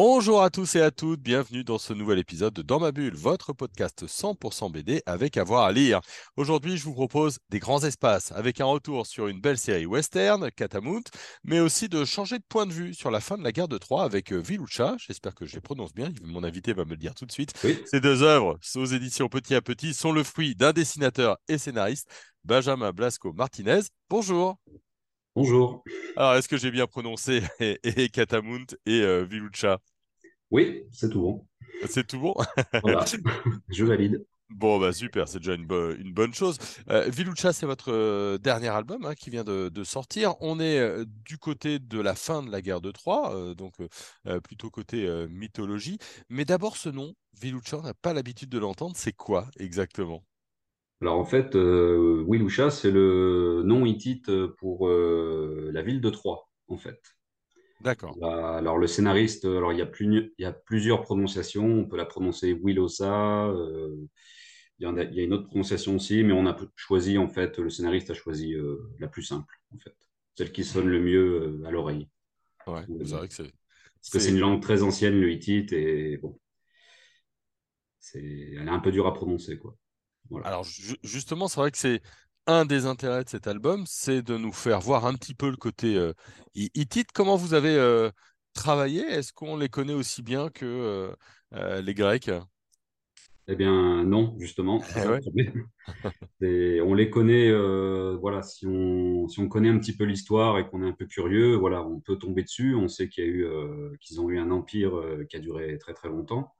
[0.00, 3.16] Bonjour à tous et à toutes, bienvenue dans ce nouvel épisode de Dans ma bulle,
[3.16, 6.00] votre podcast 100% BD avec avoir à lire.
[6.36, 10.52] Aujourd'hui, je vous propose des grands espaces avec un retour sur une belle série western,
[10.52, 11.02] Catamount,
[11.42, 13.76] mais aussi de changer de point de vue sur la fin de la guerre de
[13.76, 14.94] Troie avec euh, Vilucha.
[15.04, 17.54] J'espère que je les prononce bien, mon invité va me le dire tout de suite.
[17.84, 22.08] Ces deux œuvres, aux éditions Petit à Petit, sont le fruit d'un dessinateur et scénariste,
[22.44, 23.80] Benjamin Blasco Martinez.
[24.08, 24.58] Bonjour.
[25.38, 25.84] Bonjour.
[26.16, 29.78] Alors, est-ce que j'ai bien prononcé et, et Katamount et euh, Vilucha?
[30.50, 31.46] Oui, c'est tout bon.
[31.86, 32.34] C'est tout bon?
[32.82, 33.04] Voilà,
[33.68, 34.26] je valide.
[34.50, 35.68] Bon, bah super, c'est déjà une,
[36.00, 36.58] une, bonne chose.
[36.90, 40.34] Euh, Vilucha, c'est votre euh, dernier album hein, qui vient de, de, sortir.
[40.40, 43.74] On est euh, du côté de la fin de la guerre de Troie, donc
[44.42, 45.98] plutôt côté mythologie.
[46.30, 48.96] Mais d'abord, ce nom, Vilucha, on n'a pas l'habitude de l'entendre.
[48.96, 50.24] C'est quoi exactement?
[51.00, 56.48] Alors en fait, euh, Wilusha, c'est le nom hittite pour euh, la ville de Troie,
[56.66, 57.00] en fait.
[57.80, 58.16] D'accord.
[58.22, 61.64] Alors le scénariste, alors il y a, plus, il y a plusieurs prononciations.
[61.64, 63.46] On peut la prononcer Wilosa.
[63.46, 63.94] Euh,
[64.80, 67.28] il, y a, il y a une autre prononciation aussi, mais on a choisi en
[67.28, 69.94] fait, le scénariste a choisi euh, la plus simple, en fait,
[70.34, 72.08] celle qui sonne le mieux à l'oreille.
[72.66, 73.52] Ouais, c'est vrai que c'est.
[74.00, 76.38] Parce que c'est une langue très ancienne, le hittite, et bon,
[77.98, 79.76] c'est, elle est un peu dure à prononcer, quoi.
[80.44, 80.64] Alors
[81.02, 82.02] justement, c'est vrai que c'est
[82.46, 85.56] un des intérêts de cet album, c'est de nous faire voir un petit peu le
[85.56, 86.12] côté euh,
[86.54, 87.12] hittite.
[87.12, 88.10] Comment vous avez euh,
[88.54, 89.02] travaillé?
[89.02, 91.14] Est-ce qu'on les connaît aussi bien que
[91.54, 92.30] euh, les Grecs?
[93.50, 94.82] Eh bien non, justement.
[96.40, 97.50] Eh on les connaît,
[98.16, 101.06] voilà, si on, si on connaît un petit peu l'histoire et qu'on est un peu
[101.06, 102.74] curieux, voilà, on peut tomber dessus.
[102.74, 103.48] On sait qu'il y a eu,
[104.00, 104.92] qu'ils ont eu un empire
[105.28, 106.54] qui a duré très très longtemps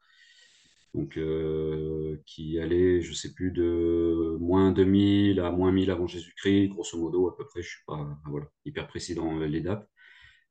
[0.94, 6.69] donc euh, qui allait, je sais plus, de moins 2000 à moins 1000 avant Jésus-Christ,
[6.71, 8.19] grosso modo, à peu près, je suis pas
[8.65, 9.88] hyper précis dans les dates.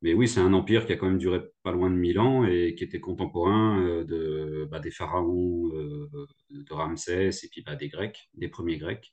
[0.02, 2.44] Mais oui, c'est un empire qui a quand même duré pas loin de 1000 ans
[2.44, 6.08] et qui était contemporain euh, de, bah, des pharaons euh,
[6.50, 9.12] de Ramsès et puis bah, des Grecs, des premiers Grecs.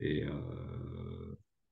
[0.00, 0.24] Et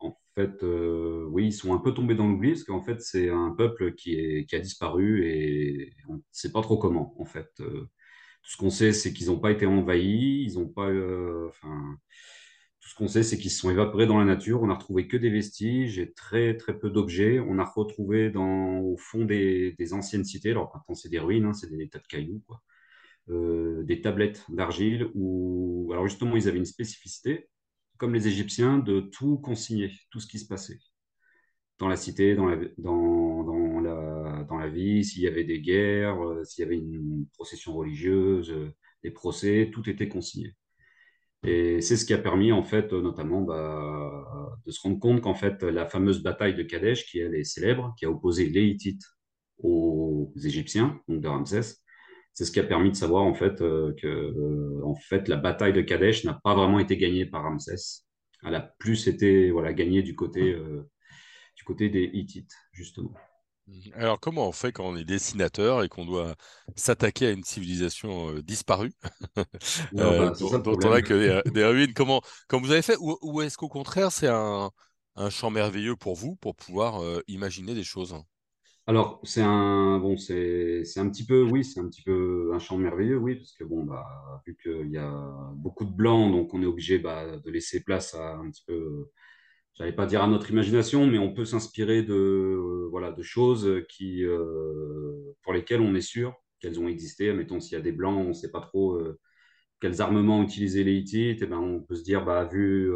[0.00, 3.50] en fait, oui, ils sont un peu tombés dans l'oubli parce qu'en fait, c'est un
[3.56, 7.48] peuple qui, qui a disparu et on ne sait pas trop comment, en fait.
[8.42, 11.96] Tout ce qu'on sait, c'est qu'ils n'ont pas été envahis, ils ont pas, euh, enfin,
[12.80, 14.62] tout ce qu'on sait, c'est qu'ils se sont évaporés dans la nature.
[14.62, 17.38] On n'a retrouvé que des vestiges et très très peu d'objets.
[17.40, 21.52] On a retrouvé dans, au fond des, anciennes cités, alors maintenant c'est des ruines, hein,
[21.52, 22.42] c'est des tas de cailloux.
[23.30, 25.12] Euh, des tablettes d'argile
[25.92, 27.48] alors justement, ils avaient une spécificité,
[27.98, 30.78] comme les Égyptiens, de tout consigner, tout ce qui se passait
[31.78, 33.61] dans la cité, dans la, dans, dans
[35.04, 38.72] s'il y avait des guerres, euh, s'il y avait une procession religieuse, euh,
[39.02, 40.54] des procès, tout était consigné.
[41.44, 45.34] Et c'est ce qui a permis, en fait, notamment, bah, de se rendre compte qu'en
[45.34, 49.02] fait, la fameuse bataille de Kadesh, qui elle est célèbre, qui a opposé les Hittites
[49.58, 51.82] aux Égyptiens, donc de Ramsès,
[52.32, 55.36] c'est ce qui a permis de savoir, en fait, euh, que, euh, en fait, la
[55.36, 58.04] bataille de Kadesh n'a pas vraiment été gagnée par Ramsès.
[58.44, 60.88] Elle a plus été, voilà, gagnée du côté, euh,
[61.56, 63.14] du côté des Hittites, justement.
[63.94, 66.34] Alors, comment on fait quand on est dessinateur et qu'on doit
[66.76, 68.92] s'attaquer à une civilisation euh, disparue?
[69.92, 71.02] Non, euh, dont, on a problème.
[71.02, 71.94] que des, des ruines.
[71.94, 72.96] Comment, comment vous avez fait?
[73.00, 74.70] Ou, ou est-ce qu'au contraire, c'est un,
[75.16, 78.14] un champ merveilleux pour vous pour pouvoir euh, imaginer des choses?
[78.86, 82.76] Alors, c'est un, bon, c'est un petit peu, oui, c'est un petit peu un champ
[82.76, 84.04] merveilleux, oui, parce que bon, bah,
[84.46, 88.14] vu qu'il y a beaucoup de blancs, donc on est obligé, bah, de laisser place
[88.14, 89.10] à un petit peu,
[89.74, 93.82] j'allais pas dire à notre imagination, mais on peut s'inspirer de, euh, voilà, de choses
[93.88, 97.32] qui, euh, pour lesquelles on est sûr qu'elles ont existé.
[97.32, 99.18] Mettons, s'il y a des blancs, on ne sait pas trop euh,
[99.80, 102.90] quels armements utilisaient les Hittites, et ben, on peut se dire, bah, vu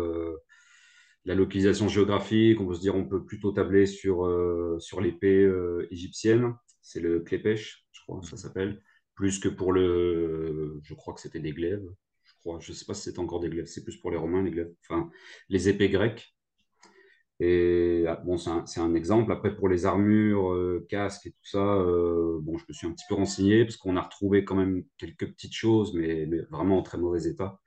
[1.25, 4.31] la localisation géographique, on peut se dire, on peut plutôt tabler sur,
[4.79, 5.51] sur l'épée
[5.91, 8.81] égyptienne, c'est le klépech, je crois ça s'appelle,
[9.17, 11.85] plus que pour le, je crois que c'était des glaives.
[12.47, 14.53] Je je sais pas si c'était encore des glaives, c'est plus pour les Romains, les
[14.53, 14.73] glaives.
[14.83, 15.11] Enfin,
[15.49, 16.36] les épées grecques.
[17.41, 19.31] Et ah, bon, c'est un, exemple.
[19.33, 22.93] Après, pour les armures, euh, casques et tout ça, euh, bon, je me suis un
[22.93, 26.83] petit peu renseigné parce qu'on a retrouvé quand même quelques petites choses, mais, vraiment en
[26.83, 27.61] très mauvais état.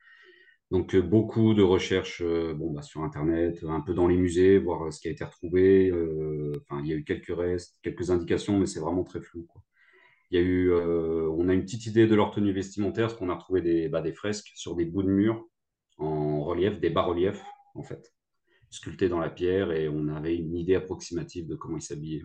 [0.72, 4.94] Donc, euh, beaucoup de recherches bon, bah, sur Internet, un peu dans les musées, voir
[4.94, 5.88] ce qui a été retrouvé.
[5.88, 9.48] Il y a eu quelques restes, quelques indications, mais c'est vraiment très flou.
[10.32, 13.30] Il y a eu, on a une petite idée de leur tenue vestimentaire parce qu'on
[13.30, 15.48] a retrouvé des, bah, des fresques sur des bouts de mur
[15.98, 17.44] en relief, des bas-reliefs,
[17.76, 18.14] en fait
[18.70, 22.24] sculpté dans la pierre et on avait une idée approximative de comment il s'habillait.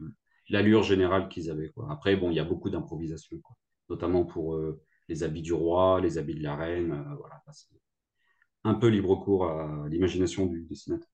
[0.48, 1.70] l'allure générale qu'ils avaient.
[1.70, 1.88] Quoi.
[1.90, 3.40] Après, bon, il y a beaucoup d'improvisation,
[3.88, 6.92] notamment pour euh, les habits du roi, les habits de la reine.
[6.92, 7.42] Euh, voilà,
[8.64, 11.08] un peu libre cours à l'imagination du dessinateur.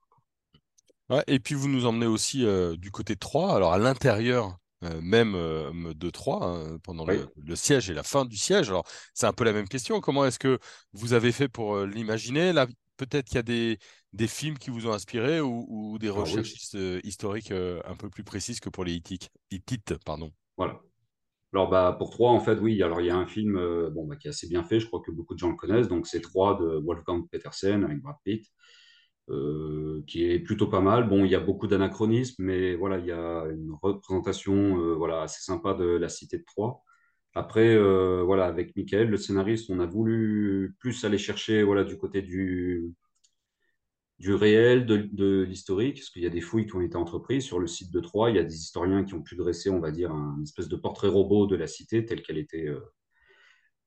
[1.09, 4.57] Ouais, et puis vous nous emmenez aussi euh, du côté de Troyes, alors à l'intérieur
[5.03, 5.35] même
[5.95, 8.71] de Troyes, hein, pendant le, le, siège et la fin du siège.
[8.71, 10.01] Alors c'est un peu la même question.
[10.01, 10.59] Comment est-ce que
[10.95, 12.55] vous avez fait pour l'imaginer?
[12.55, 12.67] Là,
[13.01, 13.79] peut-être qu'il y a des,
[14.13, 18.69] des films qui vous ont inspiré ou, des recherches historiques un peu plus précises que
[18.69, 19.99] pour les Hittites.
[20.05, 20.31] pardon.
[20.57, 20.81] Voilà.
[21.53, 23.55] Alors bah, pour Troyes, en fait, oui, alors il y a un film
[23.91, 25.89] bon, bah, qui est assez bien fait, je crois que beaucoup de gens le connaissent,
[25.89, 28.47] donc c'est Troyes de Wolfgang Petersen avec Brad Pitt,
[30.07, 31.09] qui est plutôt pas mal.
[31.09, 35.43] Bon, il y a beaucoup d'anachronismes, mais voilà, il y a une représentation voilà, assez
[35.43, 36.81] sympa de la cité de Troyes.
[37.35, 37.77] Après,
[38.25, 42.95] voilà, avec Michael, le scénariste, on a voulu plus aller chercher voilà, du côté du,
[44.29, 47.67] réel, de, l'historique, parce qu'il y a des fouilles qui ont été entreprises sur le
[47.67, 48.31] site de Troyes.
[48.31, 50.77] Il y a des historiens qui ont pu dresser, on va dire, un espèce de
[50.77, 52.81] portrait robot de la cité telle qu'elle était euh,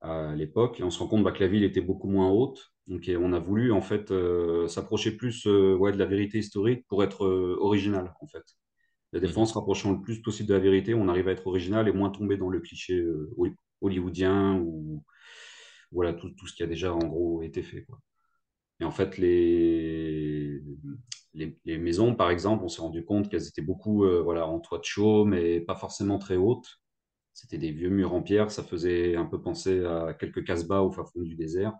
[0.01, 0.79] à l'époque.
[0.79, 2.73] Et on se rend compte bah, que la ville était beaucoup moins haute.
[2.87, 7.03] Donc, on a voulu en fait euh, s'approcher plus euh, de la vérité historique pour
[7.03, 7.25] être
[7.59, 8.43] original, en fait.
[9.13, 11.93] La défense rapprochant le plus possible de la vérité, on arrive à être original et
[11.93, 13.05] moins tomber dans le cliché
[13.81, 15.03] hollywoodien ou
[15.91, 17.83] voilà tout, tout, ce qui a déjà en gros été fait.
[17.83, 17.99] Quoi.
[18.79, 20.61] Et en fait, les,
[21.33, 24.79] les, maisons, par exemple, on s'est rendu compte qu'elles étaient beaucoup euh, voilà, en toit
[24.79, 26.79] de chaume mais pas forcément très hautes.
[27.33, 30.91] C'était des vieux murs en pierre, ça faisait un peu penser à quelques casse-bas au
[30.91, 31.73] fin fond du désert.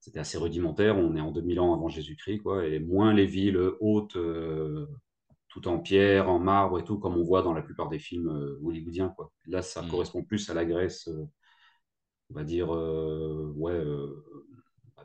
[0.00, 3.58] C'était assez rudimentaire, on est en 2000 ans avant Jésus-Christ, quoi, et moins les villes
[3.80, 4.86] hautes, euh,
[5.60, 8.28] tout en pierre, en marbre et tout, comme on voit dans la plupart des films
[8.28, 9.08] euh, hollywoodiens.
[9.08, 9.32] Quoi.
[9.46, 9.88] Là, ça mmh.
[9.88, 11.08] correspond plus à la Grèce,
[12.28, 13.80] on va dire, ouais,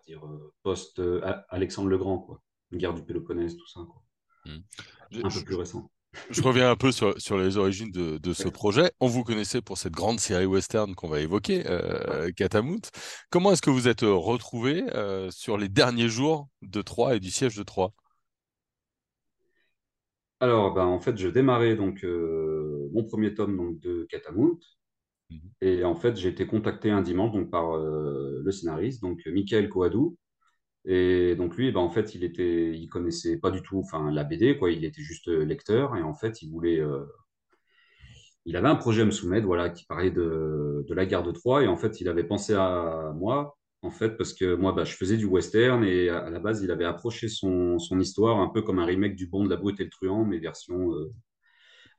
[0.06, 2.42] dire euh, post-Alexandre euh, le Grand, quoi.
[2.74, 3.82] Guerre du Péloponnèse, tout ça.
[3.82, 4.04] Quoi.
[4.46, 5.26] Hmm.
[5.26, 5.92] Un peu plus récent.
[6.30, 8.92] Je reviens un peu sur, sur les origines de, de ce projet.
[9.00, 12.82] On vous connaissait pour cette grande série western qu'on va évoquer, euh, Catamount.
[13.30, 14.84] Comment est-ce que vous êtes retrouvé
[15.30, 17.94] sur les derniers jours de Troyes et du siège de Troyes?
[20.42, 24.60] Alors, ben, en fait, je démarrais donc, mon premier tome donc, de Catamount.
[25.30, 25.40] Mhm.
[25.62, 29.70] Et en fait, j'ai été contacté un dimanche donc, par euh, le scénariste, donc Michael
[29.70, 30.18] Coadou.
[30.86, 34.58] Et donc lui, ben, en fait, il était, il connaissait pas du tout, la BD,
[34.58, 34.72] quoi.
[34.72, 37.06] Il était juste lecteur et en fait, il voulait, euh,
[38.46, 41.32] il avait un projet à me soumettre, voilà, qui parlait de, de la guerre de
[41.32, 44.84] Troie et en fait, il avait pensé à moi, en fait, parce que moi, bah,
[44.84, 48.62] je faisais du western et à la base, il avait approché son, histoire un peu
[48.62, 51.12] comme un remake du Bon de la Brute et le Truand, mais version euh,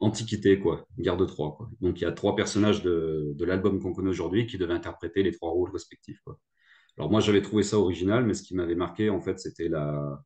[0.02, 1.54] Antiquité, quoi, Guerre de Troie.
[1.56, 1.70] Quoi.
[1.80, 5.30] Donc il y a trois personnages de, l'album qu'on connaît aujourd'hui qui devaient interpréter les
[5.30, 6.20] trois rôles respectifs.
[6.98, 10.24] Alors moi j'avais trouvé ça original, mais ce qui m'avait marqué en fait c'était la,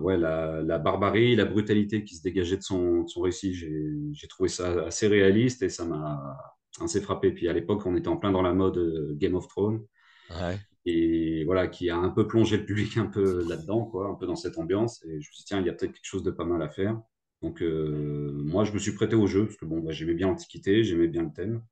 [0.00, 3.54] ouais, la, barbarie, la brutalité qui se dégageait de son, de son récit.
[3.54, 6.36] J'ai trouvé ça assez réaliste et ça m'a
[6.80, 7.32] assez frappé.
[7.32, 9.82] Puis à l'époque on était en plein dans la mode euh, Game of Thrones.
[10.84, 14.26] Et voilà, qui a un peu plongé le public un peu là-dedans, quoi, un peu
[14.26, 15.04] dans cette ambiance.
[15.04, 16.62] Et je me suis dit, tiens, il y a peut-être quelque chose de pas mal
[16.62, 17.00] à faire.
[17.42, 20.28] Donc, euh, moi, je me suis prêté au jeu parce que bon, bah, j'aimais bien
[20.28, 21.62] l'Antiquité, j'aimais bien le thème.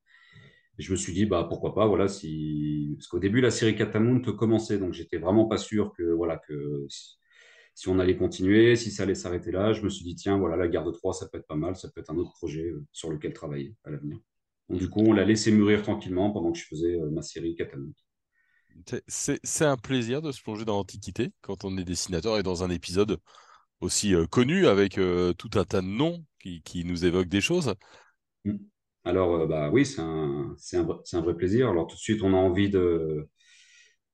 [0.78, 2.94] Et je me suis dit, bah, pourquoi pas, voilà, si...
[2.98, 6.86] parce qu'au début, la série Catamount commençait, donc j'étais vraiment pas sûr que, voilà, que
[7.76, 9.72] si on allait continuer, si ça allait s'arrêter là.
[9.74, 11.90] Je me suis dit, tiens, voilà, la garde 3, ça peut être pas mal, ça
[11.90, 14.18] peut être un autre projet euh, sur lequel travailler à l'avenir.
[14.68, 17.54] Donc, du coup, on l'a laissé mûrir tranquillement pendant que je faisais euh, ma série
[17.54, 17.92] Catamount.
[19.08, 22.70] C'est un plaisir de se plonger dans l'Antiquité quand on est dessinateur et dans un
[22.70, 23.18] épisode
[23.80, 27.40] aussi euh, connu avec euh, tout un tas de noms qui, qui nous évoquent des
[27.40, 27.74] choses.
[28.44, 28.56] Mmh.
[29.04, 31.70] Alors, euh, bah oui, c'est un, un, un, vrai plaisir.
[31.70, 33.28] Alors, tout de suite, on a envie de,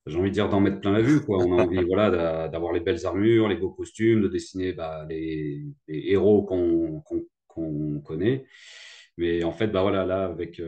[0.07, 1.23] j'ai envie de dire, d'en mettre plein la vue.
[1.25, 1.39] Quoi.
[1.39, 5.63] On a envie voilà, d'avoir les belles armures, les beaux costumes, de dessiner bah, les,
[5.89, 7.03] les, héros qu'on
[7.47, 8.47] qu'on connaît.
[9.19, 10.61] Mais en fait, bah voilà, là, avec,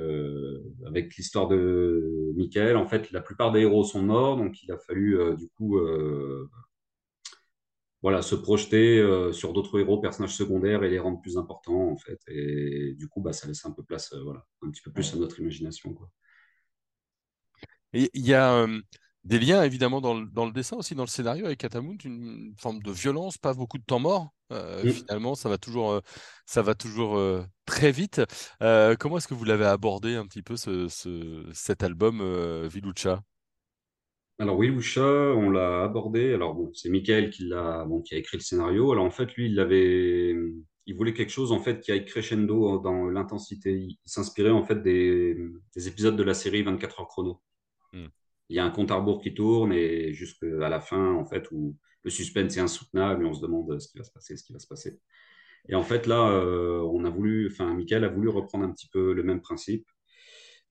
[0.87, 4.79] avec l'histoire de Michael, en fait, la plupart des héros sont morts, donc il a
[4.79, 5.79] fallu du coup
[8.05, 11.97] voilà, se projeter euh, sur d'autres héros, personnages secondaires et les rendre plus importants, en
[11.97, 12.21] fait.
[12.29, 15.15] Et du coup, bah, ça laisse un peu place, euh, voilà, un petit peu plus
[15.15, 15.95] à notre imagination.
[15.95, 16.11] Quoi.
[17.95, 18.79] il y a euh,
[19.25, 22.53] des liens, évidemment, dans le, dans le, dessin, aussi dans le scénario avec Katamount, une
[22.59, 24.34] forme de violence, pas beaucoup de temps mort.
[24.51, 24.89] Mm.
[24.91, 26.01] Finalement, ça va toujours,
[26.47, 27.19] ça va toujours
[27.65, 28.21] très vite.
[28.61, 32.23] comment est-ce que vous l'avez abordé un petit peu, ce, ce, cet album
[32.67, 33.23] Vilucha?
[34.39, 36.35] Alors oui, Lusha, on l'a abordé.
[36.35, 38.91] Alors bon, c'est Michael qui l'a, bon, qui a écrit le scénario.
[38.93, 40.35] Alors en fait, lui, il avait,
[40.87, 43.73] il voulait quelque chose en fait qui aille crescendo dans l'intensité.
[43.73, 45.37] Il, s'inspirait en fait des,
[45.75, 47.41] des, épisodes de la série 24 heures chrono.
[47.93, 48.07] Hmm.
[48.49, 51.49] Il y a un compte à rebours qui tourne et jusqu'à la fin en fait
[51.53, 54.45] où le suspense est insoutenable et on se demande ce qui va se passer, ce
[54.45, 55.01] qui va se passer.
[55.69, 58.89] Et en fait, là, euh, on a voulu, enfin, Michael a voulu reprendre un petit
[58.89, 59.87] peu le même principe.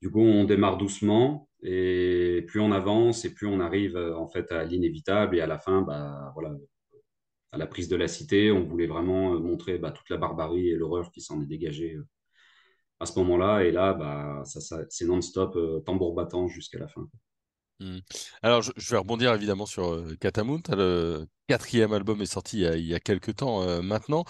[0.03, 4.27] Du coup, on démarre doucement et plus on avance et plus on arrive euh, en
[4.27, 6.53] fait à l'inévitable et à la fin, bah, voilà,
[7.53, 10.69] à la prise de la cité, on voulait vraiment euh, montrer bah, toute la barbarie
[10.69, 12.05] et l'horreur qui s'en est dégagée euh,
[12.99, 13.63] à ce moment-là.
[13.63, 14.59] Et là, bah, ça,
[14.89, 17.07] c'est non-stop, tambour battant jusqu'à la fin.
[17.83, 17.99] Hmm.
[18.41, 20.61] Alors, je, je vais rebondir évidemment sur euh, Katamount.
[20.69, 24.23] Le quatrième album est sorti il y a, il y a quelques temps euh, maintenant.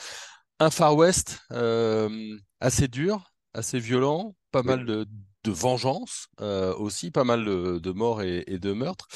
[0.59, 5.05] Un Far West euh, assez dur, assez violent, pas mal de,
[5.43, 9.07] de vengeance euh, aussi, pas mal de, de morts et, et de meurtres.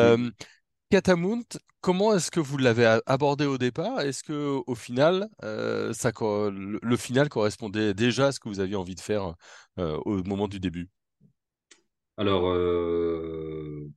[0.00, 0.16] oui.
[0.90, 1.44] Katamount,
[1.80, 4.00] comment est-ce que vous l'avez abordé au départ?
[4.00, 8.76] Est-ce que au final, ça, le, le final correspondait déjà à ce que vous aviez
[8.76, 9.34] envie de faire
[9.78, 10.90] au moment du début?
[12.20, 13.88] Alors, euh,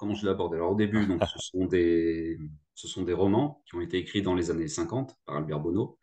[0.00, 0.56] comment je l'ai abordé?
[0.56, 2.36] Alors, au début, donc, ce sont des,
[2.74, 5.96] ce sont des romans qui ont été écrits dans les années 50 par Albert Bonneau.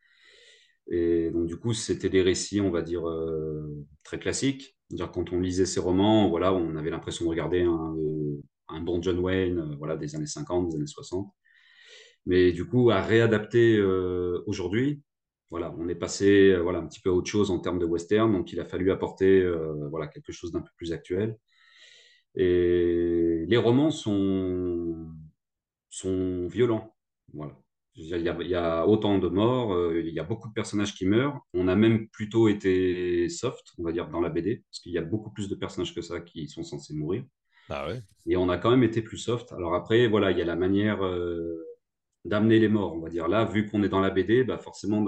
[0.90, 4.78] Et donc, du coup, c'était des récits, on va dire, euh, très classiques.
[4.88, 8.80] C'est-à-dire, quand on lisait ces romans, voilà, on avait l'impression de regarder un, euh, un
[8.80, 11.30] bon John Wayne, euh, voilà, des années 50, des années 60.
[12.26, 15.02] Mais du coup, à réadapter euh, aujourd'hui,
[15.50, 18.32] voilà, on est passé, voilà, un petit peu à autre chose en termes de western.
[18.32, 21.38] Donc, il a fallu apporter, euh, voilà, quelque chose d'un peu plus actuel.
[22.38, 25.12] Et les romans sont,
[25.90, 26.96] sont violents.
[27.34, 27.54] Voilà.
[27.96, 30.54] Il y a, il y a autant de morts, euh, il y a beaucoup de
[30.54, 31.40] personnages qui meurent.
[31.56, 35.00] On a même plutôt été soft, on va dire, dans la BD, parce qu'il y
[35.00, 37.24] a beaucoup plus de personnages que ça qui sont censés mourir.
[37.70, 38.00] Ah ouais.
[38.28, 39.52] Et on a quand même été plus soft.
[39.52, 41.66] Alors après, voilà, il y a la manière euh,
[42.24, 43.28] d'amener les morts, on va dire.
[43.28, 45.04] Là, vu qu'on est dans la BD, bah forcément,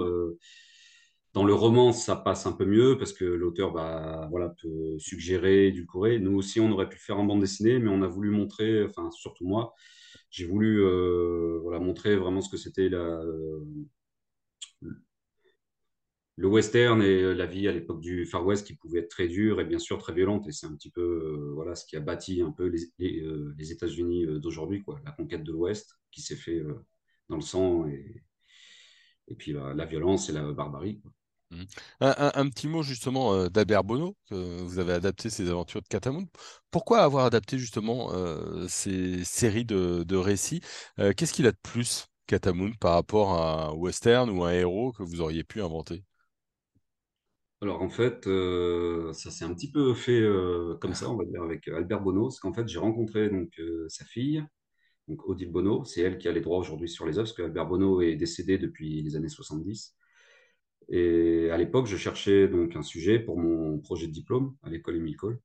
[1.32, 5.68] dans le roman, ça passe un peu mieux parce que l'auteur bah, voilà, peut suggérer,
[5.68, 6.18] édulcorer.
[6.18, 8.84] Nous aussi, on aurait pu le faire en bande dessinée, mais on a voulu montrer,
[8.84, 9.74] enfin, surtout moi,
[10.30, 13.22] j'ai voulu euh, voilà, montrer vraiment ce que c'était la,
[16.36, 19.60] le western et la vie à l'époque du Far West qui pouvait être très dure
[19.60, 20.48] et bien sûr très violente.
[20.48, 23.20] Et c'est un petit peu euh, voilà, ce qui a bâti un peu les, les,
[23.22, 25.00] euh, États-Unis d'aujourd'hui, quoi.
[25.04, 26.60] La conquête de l'Ouest qui s'est fait
[27.28, 28.24] dans le sang et,
[29.28, 31.00] et puis bah, la violence et la barbarie.
[31.50, 31.66] Mhm.
[32.00, 36.28] Un, petit mot justement euh, d'Albert Bono, que vous avez adapté ses aventures de Catamount.
[36.70, 40.60] Pourquoi avoir adapté justement euh, ces séries de, récits?
[41.00, 44.92] Euh, qu'est-ce qu'il a de plus, Catamount, par rapport à un western ou un héros
[44.92, 46.04] que vous auriez pu inventer?
[47.62, 48.24] Alors en fait,
[49.12, 50.22] ça s'est un petit peu fait
[50.80, 52.30] comme ça, on va dire, avec Albert Bono.
[52.30, 53.30] C'est qu'en fait, j'ai rencontré
[53.88, 54.42] sa fille,
[55.08, 55.84] Odile Bono.
[55.84, 58.56] C'est elle qui a les droits aujourd'hui sur les œuvres, parce qu'Albert Bono est décédé
[58.56, 59.94] depuis les années 70.
[60.90, 64.96] Et à l'époque, je cherchais donc un sujet pour mon projet de diplôme à l'école
[64.96, 65.40] Émile Cole.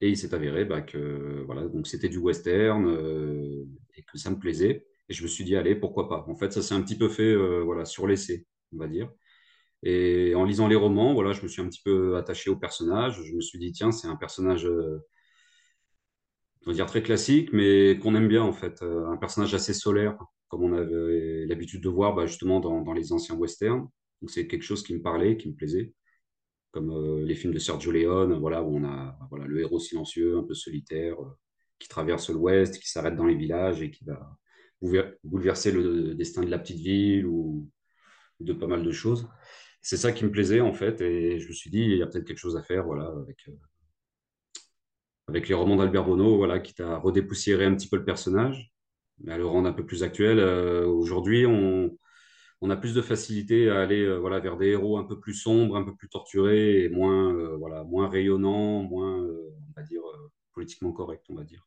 [0.00, 3.64] Et il s'est avéré bah, que voilà, c'était du western euh,
[3.96, 4.86] et que ça me plaisait.
[5.08, 6.24] Et je me suis dit, allez, pourquoi pas?
[6.28, 9.10] En fait, ça s'est un petit peu fait euh, voilà, sur l'essai, on va dire.
[9.82, 13.22] Et en lisant les romans, voilà, je me suis un petit peu attaché au personnage.
[13.22, 14.98] Je me suis dit, tiens, c'est un personnage, euh,
[16.66, 18.82] on va dire très classique, mais qu'on aime bien en fait.
[18.82, 20.18] Euh, un personnage assez solaire,
[20.48, 23.88] comme on avait l'habitude de voir bah, justement dans les anciens westerns.
[24.28, 25.92] C'est quelque chose qui me parlait, qui me plaisait.
[26.72, 30.36] comme euh, les films de Sergio Leone, voilà, où on a voilà, le héros silencieux,
[30.38, 31.38] un peu solitaire, euh,
[31.78, 34.38] qui traverse l'Ouest, qui s'arrête dans les villages et qui va
[34.82, 37.68] boulever- bouleverser le destin de la petite ville ou
[38.40, 39.28] de pas mal de choses.
[39.82, 42.06] C'est ça qui me plaisait en fait, et je me suis dit, il y a
[42.06, 43.52] peut-être quelque chose à faire, voilà, avec, euh,
[45.28, 48.72] avec les romans d'Albert Bono, voilà, qui t'a redépoussiéré un petit peu le personnage,
[49.18, 50.40] mais à le rendre un peu plus actuel.
[50.40, 51.96] Aujourd'hui, on,
[52.60, 55.34] on a plus de facilité à aller euh, voilà, vers des héros un peu plus
[55.34, 59.86] sombres, un peu plus torturés et moins, euh, voilà, moins rayonnants, moins, euh, on va
[59.86, 60.00] dire,
[60.52, 61.66] politiquement corrects, on va dire.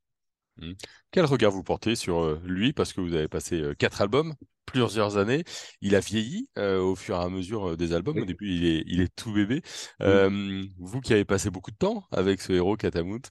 [0.58, 0.75] Mhm.
[1.12, 2.74] Quel regard vous portez sur lui?
[2.74, 4.34] Parce que vous avez passé quatre albums,
[4.65, 5.43] plusieurs années.
[5.81, 8.17] Il a vieilli au fur et à mesure des albums.
[8.17, 9.62] Au début, il est, il est tout bébé.
[10.00, 13.22] Vous qui avez passé beaucoup de temps avec ce héros Katamount,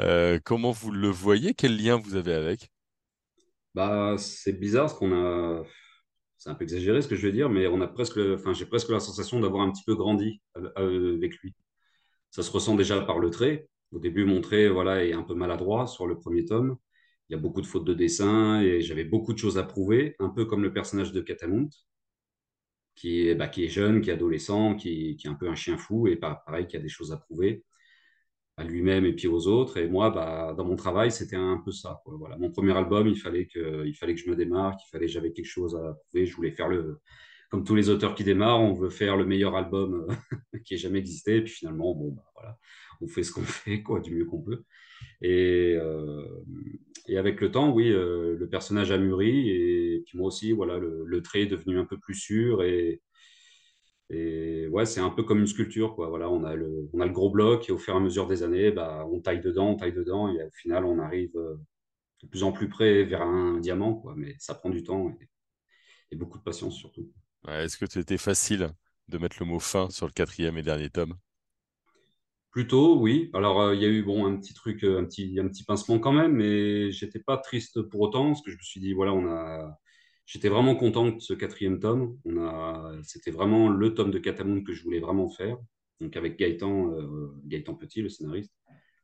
[0.00, 1.54] euh, comment vous le voyez?
[1.54, 2.70] Quel lien vous avez avec?
[3.74, 5.62] Bah, c'est bizarre parce qu'on a,
[6.42, 8.66] c'est un peu exagéré ce que je vais dire, mais on a presque, enfin, j'ai
[8.66, 11.54] presque la sensation d'avoir un petit peu grandi euh, euh, avec lui.
[12.30, 13.68] Ça se ressent déjà par le trait.
[13.92, 16.76] Au début, mon trait, voilà, est un peu maladroit sur le premier tome.
[17.28, 20.16] Il y a beaucoup de fautes de dessin et j'avais beaucoup de choses à prouver,
[20.18, 21.68] un peu comme le personnage de Catamount.
[22.94, 25.54] qui est, bah, qui est jeune, qui est adolescent, qui, qui est un peu un
[25.54, 27.64] chien fou et pareil, qui a des choses à prouver
[28.56, 29.78] à lui-même et puis aux autres.
[29.78, 32.02] Et moi, bah, dans mon travail, c'était un peu ça.
[32.06, 32.36] Voilà.
[32.38, 35.32] Mon premier album, il fallait que, il fallait que je me démarque, il fallait j'avais
[35.32, 36.26] quelque chose à prouver.
[36.26, 37.00] Je voulais faire le,
[37.50, 40.06] comme tous les auteurs qui démarrent, on veut faire le meilleur album
[40.64, 41.36] qui ait jamais existé.
[41.36, 42.58] Et puis finalement, bon, bah, voilà,
[43.00, 44.64] on fait ce qu'on fait, quoi, du mieux qu'on peut.
[45.20, 46.26] Et, euh,
[47.08, 50.78] et avec le temps, oui, euh, le personnage a mûri et puis moi aussi, voilà,
[50.78, 53.02] le, le trait est devenu un peu plus sûr et
[54.10, 56.08] Et ouais, c'est un peu comme une sculpture, quoi.
[56.08, 58.26] Voilà, on a le, on a le gros bloc et au fur et à mesure
[58.28, 61.56] des années, bah, on taille dedans, on taille dedans et au final, on arrive euh,
[62.22, 64.14] de plus en plus près vers un diamant, quoi.
[64.16, 65.28] Mais ça prend du temps et,
[66.12, 67.10] et beaucoup de patience surtout.
[67.46, 68.72] Ouais, Est-ce que c'était facile
[69.06, 71.16] de mettre le mot fin sur le quatrième et dernier tome?
[72.50, 73.30] Plutôt, oui.
[73.34, 75.64] Alors, euh, il y a eu bon un petit truc, euh, un petit, un petit
[75.64, 78.92] pincement quand même, mais j'étais pas triste pour autant parce que je me suis dit
[78.92, 79.78] voilà, on a,
[80.32, 82.16] j'étais vraiment content de ce quatrième tome.
[83.02, 85.58] C'était vraiment le tome de Katamund que je voulais vraiment faire.
[86.00, 88.54] Donc avec Gaëtan, euh, Gaëtan Petit, le scénariste,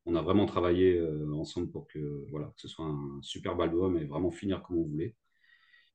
[0.06, 3.98] on a vraiment travaillé euh, ensemble pour que voilà, que ce soit un superbe album
[3.98, 5.14] et vraiment finir comme on voulait.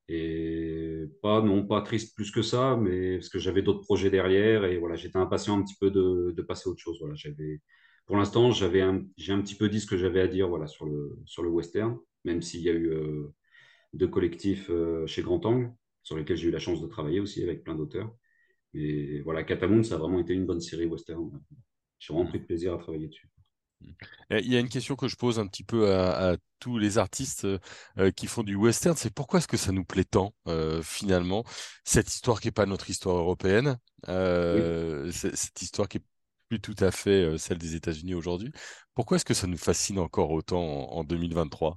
[0.08, 4.64] Et pas, non, pas triste plus que ça, mais parce que j'avais d'autres projets derrière
[4.64, 6.98] et voilà, j'étais impatient un petit peu de, passer à autre chose.
[7.00, 7.60] Voilà, j'avais,
[8.06, 8.84] pour l'instant, j'avais
[9.16, 11.48] j'ai un petit peu dit ce que j'avais à dire voilà, sur le, sur le
[11.50, 13.34] western, même s'il y a eu euh,
[13.94, 15.72] deux collectifs euh, chez Grand Angle,
[16.02, 18.14] sur lesquels j'ai eu la chance de travailler aussi avec plein d'auteurs.
[18.74, 21.30] Mais voilà, Katamoun, ça a vraiment été une bonne série western.
[21.98, 23.30] J'ai vraiment pris de plaisir à travailler dessus.
[24.30, 26.98] Il y a une question que je pose un petit peu à, à tous les
[26.98, 27.58] artistes euh,
[27.98, 31.44] euh, qui font du western, c'est pourquoi est-ce que ça nous plaît tant euh, finalement
[31.84, 36.04] cette histoire qui n'est pas notre histoire européenne, euh, cette histoire qui est
[36.48, 38.52] plus tout à fait celle des États-Unis aujourd'hui?
[38.94, 41.76] Pourquoi est-ce que ça nous fascine encore autant en, en 2023?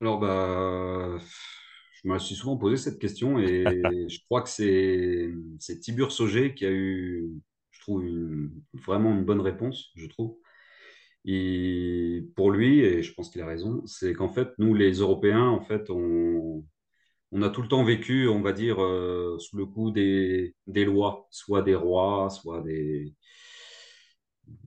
[0.00, 1.18] Alors, bah,
[2.02, 3.64] je me suis souvent posé cette question et
[4.08, 7.28] je crois que c'est Tibur Sogé qui a eu,
[7.70, 8.04] je trouve,
[8.74, 10.36] vraiment une bonne réponse, je trouve.
[11.24, 15.48] Et pour lui, et je pense qu'il a raison, c'est qu'en fait, nous, les Européens,
[15.48, 16.64] en fait, on,
[17.42, 21.62] a tout le temps vécu, on va dire, euh, sous le coup des, lois, soit
[21.62, 23.14] des rois, soit des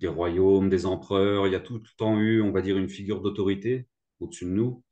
[0.08, 1.48] royaumes, des empereurs.
[1.48, 3.88] Il y a tout le temps eu, on va dire, une figure d'autorité
[4.20, 4.84] au-dessus de nous.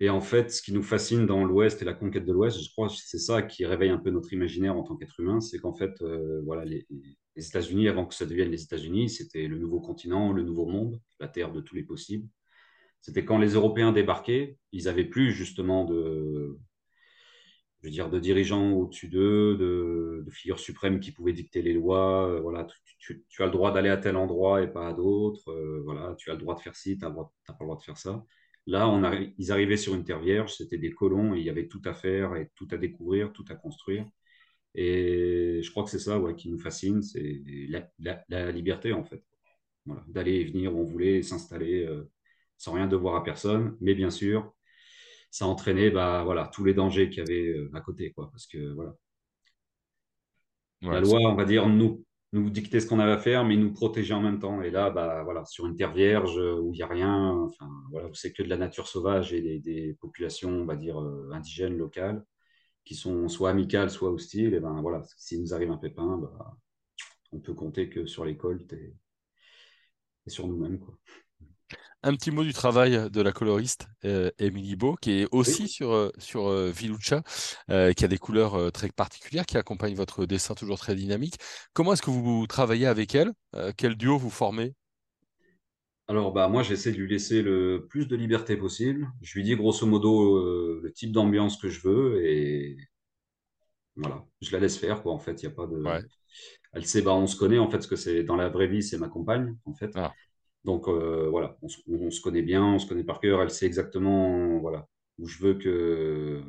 [0.00, 2.70] Et en fait, ce qui nous fascine dans l'Ouest et la conquête de l'Ouest, je
[2.72, 5.58] crois que c'est ça qui réveille un peu notre imaginaire en tant qu'être humain, c'est
[5.58, 6.86] qu'en fait, euh, voilà, les,
[7.36, 11.28] États-Unis, avant que ça devienne les États-Unis, c'était le nouveau continent, le nouveau monde, la
[11.28, 12.28] terre de tous les possibles.
[13.00, 16.58] C'était quand les Européens débarquaient, ils n'avaient plus justement de,
[17.80, 22.28] je veux dire, de dirigeants au-dessus d'eux, de, figures suprêmes qui pouvaient dicter les lois.
[22.28, 22.66] Euh, voilà,
[22.98, 25.50] tu as le droit d'aller à tel endroit et pas à d'autres.
[25.50, 27.30] Euh, voilà, tu as le droit de faire ci, tu n'as pas
[27.60, 28.24] le droit de faire ça.
[28.66, 29.02] Là, on
[29.38, 31.94] ils arrivaient sur une terre vierge, c'était des colons et il y avait tout à
[31.94, 34.06] faire et tout à découvrir, tout à construire.
[34.74, 38.92] Et je crois que c'est ça ouais, qui nous fascine, c'est la, la- la liberté
[38.92, 39.22] en fait.
[39.86, 42.10] Voilà, d'aller et venir où on voulait, s'installer euh,
[42.58, 43.76] sans rien devoir à personne.
[43.80, 44.54] Mais bien sûr,
[45.30, 48.12] ça entraînait bah, voilà, tous les dangers qu'il y avait euh, à côté.
[48.12, 48.94] Quoi, parce que voilà,
[50.90, 53.72] la loi, on va dire, nous, nous dictait ce qu'on avait à faire, mais nous
[53.72, 54.60] protégeait en même temps.
[54.60, 57.68] Et là, bah, voilà, sur une terre vierge euh, où il n'y a rien, enfin,
[57.90, 62.24] voilà, où c'est que de la nature sauvage et des, populations, dire, euh, indigènes, locales,
[62.84, 66.56] qui sont soit amicales, soit hostiles, et ben voilà, s'il nous arrive un pépin, bah,
[67.32, 68.94] on peut compter que sur les coltes et,
[70.26, 70.80] sur nous-mêmes.
[72.06, 75.68] Un petit mot du travail de la coloriste euh, Émilie Beau, qui est aussi Oui.
[75.68, 77.22] sur, euh, sur euh, Viluccia,
[77.70, 81.36] euh, qui a des couleurs très particulières, qui accompagnent votre dessin toujours très dynamique.
[81.72, 83.32] Comment est-ce que vous travaillez avec elle?
[83.78, 84.74] Quel duo vous formez?
[86.06, 89.08] Alors, bah, moi, j'essaie de lui laisser le plus de liberté possible.
[89.22, 92.76] Je lui dis grosso modo le type d'ambiance que je veux et
[93.96, 95.14] voilà, je la laisse faire, quoi.
[95.14, 95.76] En fait, il y a pas de.
[95.76, 96.02] Ouais.
[96.74, 98.82] Elle sait, bah, on se connaît, en fait, parce que c'est dans la vraie vie,
[98.82, 99.92] c'est ma compagne, en fait.
[99.94, 100.12] Ah.
[100.64, 103.42] Donc, euh, voilà, on, se on se connaît bien, on se connaît par cœur.
[103.42, 106.42] Elle sait exactement, voilà, où je veux que,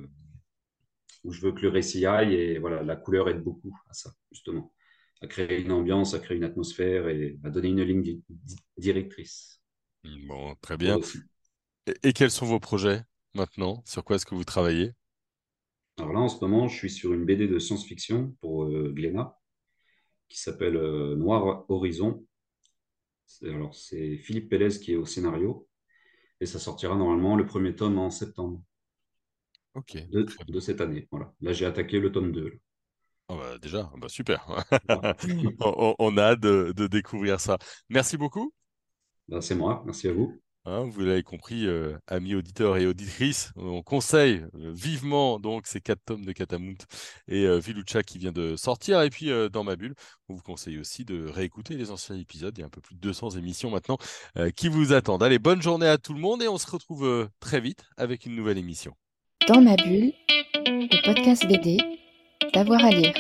[1.24, 4.12] où je veux que le récit aille et voilà, la couleur aide beaucoup à ça,
[4.32, 4.74] justement,
[5.22, 8.56] à créer une ambiance, à créer une atmosphère et à donner une ligne di- di-
[8.78, 9.62] directrice
[10.06, 11.00] Bon, très bien.
[12.04, 13.82] et quels sont vos projets maintenant?
[13.86, 14.94] Sur quoi est-ce que vous travaillez?
[15.98, 19.38] Alors là, en ce moment, je suis sur une BD de science-fiction pour euh, Glénat
[20.30, 22.26] qui s'appelle euh, Noir Horizon.
[23.26, 25.68] C'est- Alors, c'est Philippe Pélez qui est au scénario
[26.42, 28.62] et ça sortira normalement le premier tome en septembre
[30.12, 31.08] de, cette année.
[31.12, 31.34] Voilà.
[31.42, 32.50] Là, j'ai attaqué le tome 2.
[32.50, 32.56] là.
[33.28, 34.46] Ah bah, déjà, ah bah, super.
[35.60, 37.58] On, on a hâte de, de découvrir ça.
[37.90, 38.54] Merci beaucoup.
[39.28, 40.40] Bah, c'est moi, merci à vous.
[40.68, 45.80] Hein, vous l'avez compris, euh, amis auditeurs et auditrices, on conseille euh, vivement donc ces
[45.80, 46.78] quatre tomes de Katamount
[47.28, 49.00] et euh, Viluccia qui vient de sortir.
[49.04, 49.94] Et puis euh, dans ma bulle,
[50.28, 52.58] on vous conseille aussi de réécouter les anciens épisodes.
[52.58, 53.98] Il y a un peu plus de 200 émissions maintenant
[54.56, 55.22] qui vous attendent.
[55.22, 58.36] Allez, bonne journée à tout le monde et on se retrouve très vite avec une
[58.36, 58.96] nouvelle émission.
[59.48, 60.14] Dans ma bulle,
[60.66, 61.78] le podcast BD,
[62.54, 63.14] d'avoir à lire.